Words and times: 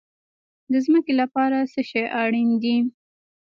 د 0.71 0.73
ځمکې 0.85 1.13
لپاره 1.21 1.57
څه 1.71 1.81
شی 1.89 2.03
اړین 2.21 2.49
دي؟ 2.61 2.77